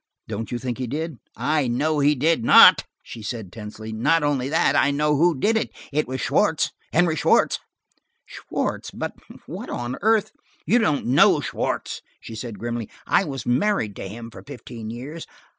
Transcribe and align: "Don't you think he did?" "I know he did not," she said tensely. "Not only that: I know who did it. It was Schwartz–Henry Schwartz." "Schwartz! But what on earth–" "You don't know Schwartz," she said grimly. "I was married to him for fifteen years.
"Don't 0.27 0.51
you 0.51 0.57
think 0.57 0.79
he 0.79 0.87
did?" 0.87 1.19
"I 1.37 1.67
know 1.67 1.99
he 1.99 2.15
did 2.15 2.43
not," 2.43 2.85
she 3.03 3.21
said 3.21 3.51
tensely. 3.53 3.93
"Not 3.93 4.23
only 4.23 4.49
that: 4.49 4.75
I 4.75 4.89
know 4.89 5.15
who 5.15 5.39
did 5.39 5.55
it. 5.55 5.69
It 5.91 6.07
was 6.07 6.19
Schwartz–Henry 6.21 7.15
Schwartz." 7.15 7.59
"Schwartz! 8.25 8.89
But 8.89 9.13
what 9.45 9.69
on 9.69 9.97
earth–" 10.01 10.31
"You 10.65 10.79
don't 10.79 11.05
know 11.05 11.39
Schwartz," 11.39 12.01
she 12.19 12.33
said 12.33 12.57
grimly. 12.57 12.89
"I 13.05 13.25
was 13.25 13.45
married 13.45 13.95
to 13.97 14.07
him 14.07 14.31
for 14.31 14.41
fifteen 14.41 14.89
years. 14.89 15.27